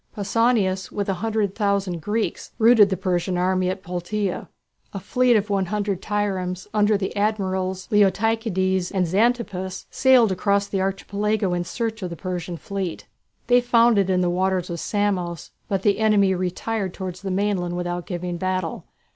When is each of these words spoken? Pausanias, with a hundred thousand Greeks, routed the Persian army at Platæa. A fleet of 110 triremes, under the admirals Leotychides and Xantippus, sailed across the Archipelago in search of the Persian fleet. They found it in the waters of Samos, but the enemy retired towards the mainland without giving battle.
Pausanias, 0.15 0.91
with 0.91 1.07
a 1.09 1.13
hundred 1.21 1.53
thousand 1.53 2.01
Greeks, 2.01 2.53
routed 2.57 2.89
the 2.89 2.97
Persian 2.97 3.37
army 3.37 3.69
at 3.69 3.83
Platæa. 3.83 4.47
A 4.93 4.99
fleet 4.99 5.35
of 5.35 5.51
110 5.51 5.97
triremes, 5.99 6.65
under 6.73 6.97
the 6.97 7.15
admirals 7.15 7.87
Leotychides 7.91 8.91
and 8.91 9.05
Xantippus, 9.05 9.85
sailed 9.91 10.31
across 10.31 10.65
the 10.65 10.81
Archipelago 10.81 11.53
in 11.53 11.63
search 11.63 12.01
of 12.01 12.09
the 12.09 12.15
Persian 12.15 12.57
fleet. 12.57 13.05
They 13.45 13.61
found 13.61 13.99
it 13.99 14.09
in 14.09 14.21
the 14.21 14.29
waters 14.31 14.71
of 14.71 14.79
Samos, 14.79 15.51
but 15.67 15.83
the 15.83 15.99
enemy 15.99 16.33
retired 16.33 16.95
towards 16.95 17.21
the 17.21 17.29
mainland 17.29 17.77
without 17.77 18.07
giving 18.07 18.37
battle. 18.37 18.85